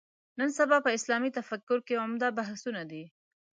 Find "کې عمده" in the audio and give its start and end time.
1.87-2.27